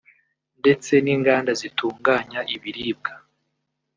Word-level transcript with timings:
ndetse 0.59 0.91
n’inganda 1.03 1.51
zitunganya 1.59 2.39
ibiribwa 2.55 3.11